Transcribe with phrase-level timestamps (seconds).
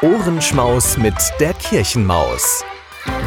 [0.00, 2.64] Ohrenschmaus mit der Kirchenmaus.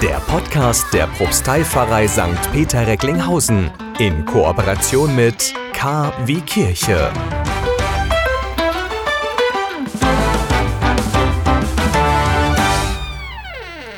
[0.01, 2.49] Der Podcast der Propsteipfarrei St.
[2.53, 7.11] Peter Recklinghausen in Kooperation mit K wie Kirche.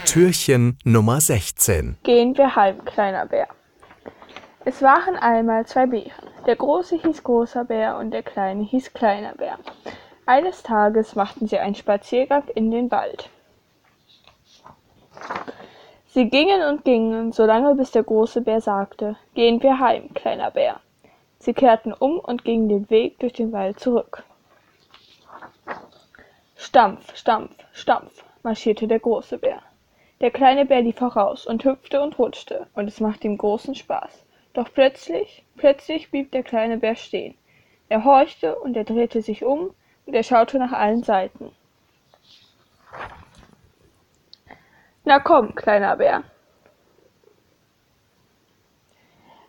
[0.08, 1.98] Türchen Nummer 16.
[2.02, 3.50] Gehen wir heim, kleiner Bär.
[4.66, 6.12] Es waren einmal zwei Bären.
[6.48, 9.60] Der große hieß großer Bär und der kleine hieß kleiner Bär.
[10.26, 13.30] Eines Tages machten sie einen Spaziergang in den Wald.
[16.08, 20.80] Sie gingen und gingen, solange bis der große Bär sagte, Gehen wir heim, kleiner Bär.
[21.40, 24.24] Sie kehrten um und gingen den Weg durch den Wald zurück.
[26.56, 29.62] Stampf, stampf, stampf, marschierte der große Bär.
[30.22, 34.24] Der kleine Bär lief voraus und hüpfte und rutschte, und es machte ihm großen Spaß.
[34.54, 37.36] Doch plötzlich, plötzlich blieb der kleine Bär stehen.
[37.90, 39.72] Er horchte und er drehte sich um
[40.06, 41.52] und er schaute nach allen Seiten.
[45.06, 46.24] Na komm, kleiner Bär,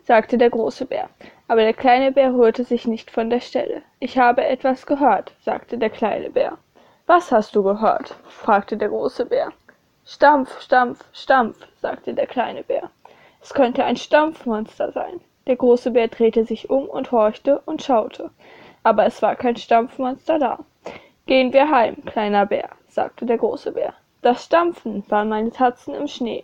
[0.05, 1.09] sagte der große Bär.
[1.47, 3.81] Aber der kleine Bär rührte sich nicht von der Stelle.
[3.99, 6.57] Ich habe etwas gehört, sagte der kleine Bär.
[7.07, 8.15] Was hast du gehört?
[8.27, 9.51] fragte der große Bär.
[10.05, 12.89] Stampf, stampf, stampf, sagte der kleine Bär.
[13.41, 15.21] Es könnte ein Stampfmonster sein.
[15.47, 18.31] Der große Bär drehte sich um und horchte und schaute
[18.85, 20.59] aber es war kein Stampfmonster da.
[21.25, 23.95] Gehen wir heim, kleiner Bär, sagte der große Bär.
[24.21, 26.43] Das Stampfen waren meine Tatzen im Schnee.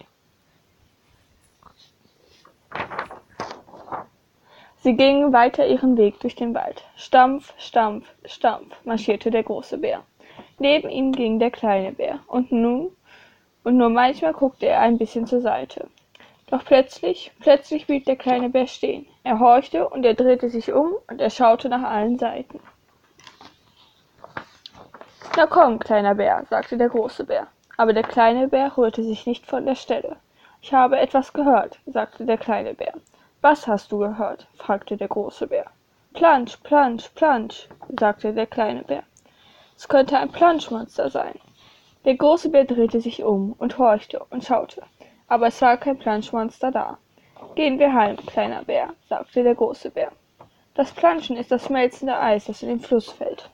[4.78, 6.84] Sie gingen weiter ihren Weg durch den Wald.
[6.96, 10.02] Stampf, Stampf, Stampf marschierte der große Bär.
[10.58, 12.90] Neben ihm ging der kleine Bär, und nun
[13.64, 15.88] und nur manchmal guckte er ein bisschen zur Seite.
[16.52, 19.08] Doch plötzlich, plötzlich blieb der kleine Bär stehen.
[19.24, 22.60] Er horchte und er drehte sich um und er schaute nach allen Seiten.
[25.38, 27.48] Na komm, kleiner Bär, sagte der große Bär.
[27.78, 30.18] Aber der kleine Bär rührte sich nicht von der Stelle.
[30.62, 32.96] Ich habe etwas gehört, sagte der kleine Bär.
[33.40, 34.46] Was hast du gehört?
[34.58, 35.68] fragte der große Bär.
[36.14, 39.04] Plansch, plansch, plansch, sagte der kleine Bär.
[39.78, 41.40] Es könnte ein Planschmonster sein.
[42.04, 44.84] Der große Bär drehte sich um und horchte und schaute
[45.32, 46.98] aber es war kein Planschmonster da.
[47.56, 50.12] Gehen wir heim, kleiner Bär, sagte der große Bär.
[50.74, 53.50] Das Planschen ist das schmelzende Eis, das in den Fluss fällt.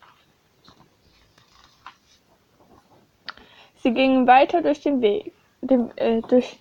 [3.76, 6.60] Sie gingen weiter durch den Weg, dem, äh, durch,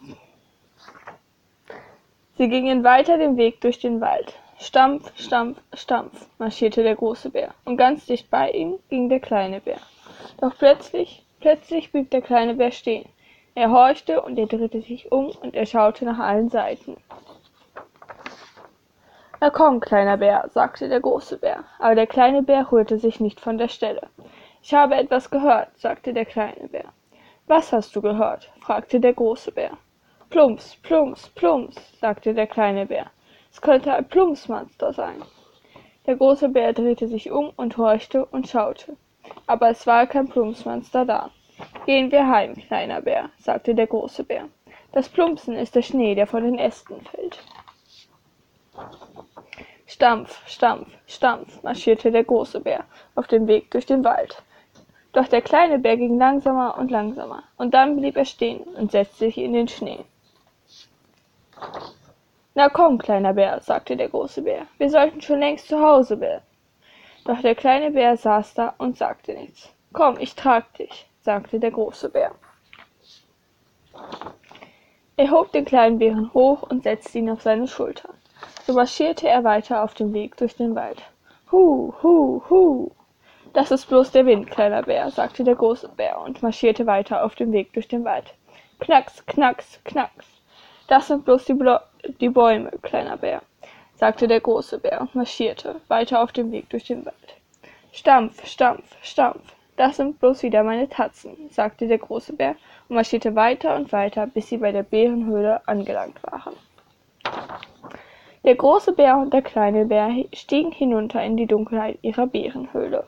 [2.37, 4.34] Sie gingen weiter den Weg durch den Wald.
[4.59, 9.62] Stampf, Stampf, Stampf marschierte der große Bär, und ganz dicht bei ihm ging der kleine
[9.62, 9.81] Bär.
[10.43, 13.09] Doch plötzlich, plötzlich blieb der kleine Bär stehen.
[13.56, 16.99] Er horchte und er drehte sich um und er schaute nach allen Seiten.
[19.41, 23.41] Na komm, kleiner Bär, sagte der große Bär, aber der kleine Bär rührte sich nicht
[23.41, 24.11] von der Stelle.
[24.62, 26.84] Ich habe etwas gehört, sagte der kleine Bär.
[27.47, 28.53] Was hast du gehört?
[28.61, 29.71] fragte der große Bär.
[30.28, 33.06] Plumps, plumps, plumps, sagte der kleine Bär.
[33.50, 35.22] Es könnte ein Plumpsmonster sein.
[36.05, 38.99] Der große Bär drehte sich um und horchte und schaute,
[39.47, 41.31] aber es war kein Plumpsmonster da.
[41.87, 44.49] Gehen wir heim, kleiner Bär, sagte der große Bär.
[44.91, 47.39] Das Plumpsen ist der Schnee, der von den Ästen fällt.
[49.87, 54.43] Stampf, Stampf, Stampf marschierte der große Bär auf dem Weg durch den Wald.
[55.13, 59.27] Doch der kleine Bär ging langsamer und langsamer, und dann blieb er stehen und setzte
[59.27, 60.05] sich in den Schnee.
[62.57, 66.43] Na komm, kleiner Bär, sagte der große Bär, wir sollten schon längst zu Hause werden.
[67.27, 69.73] Doch der kleine Bär saß da und sagte nichts.
[69.93, 72.31] Komm, ich trag dich sagte der große Bär.
[75.17, 78.11] Er hob den kleinen Bären hoch und setzte ihn auf seine Schulter.
[78.65, 81.03] So marschierte er weiter auf dem Weg durch den Wald.
[81.51, 82.93] Hu, hu, hu.
[83.55, 87.35] Das ist bloß der Wind, kleiner Bär, sagte der große Bär und marschierte weiter auf
[87.35, 88.35] dem Weg durch den Wald.
[88.79, 90.27] Knacks, knacks, knacks.
[90.87, 91.79] Das sind bloß die, Blo
[92.21, 93.43] die Bäume, kleiner Bär,
[93.97, 97.35] sagte der große Bär und marschierte weiter auf dem Weg durch den Wald.
[97.91, 99.56] Stampf, stampf, stampf.
[99.77, 102.57] Das sind bloß wieder meine Tatzen, sagte der große Bär
[102.89, 106.55] und marschierte weiter und weiter, bis sie bei der Bärenhöhle angelangt waren.
[108.45, 113.05] Der große Bär und der kleine Bär stiegen hinunter in die Dunkelheit ihrer Bärenhöhle.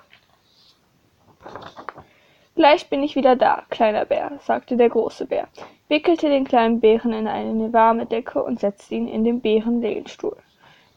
[2.54, 5.46] Gleich bin ich wieder da, kleiner Bär, sagte der große Bär,
[5.86, 10.36] wickelte den kleinen Bären in eine warme Decke und setzte ihn in den Bärenlehnstuhl.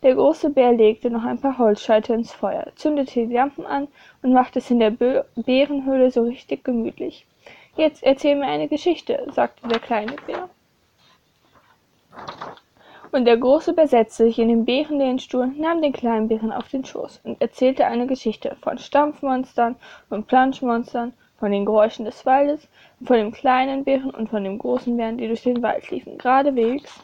[0.04, 3.88] Der große Bär legte noch ein paar Holzscheite ins Feuer, zündete die Lampen an
[4.24, 7.28] und machte es in der Bärenhöhle so richtig gemütlich.
[7.76, 10.50] Jetzt erzähl mir eine Geschichte, sagte der kleine Bär.
[13.12, 16.84] Und der große Bär setzte sich in den Bärenlehnstuhl, nahm den kleinen Bären auf den
[16.84, 19.76] Schoß und erzählte eine Geschichte von Stampfmonstern,
[20.10, 22.68] von Planschmonstern, von den Geräuschen des Waldes,
[23.04, 27.04] von dem kleinen Bären und von dem großen Bären, die durch den Wald liefen, geradewegs.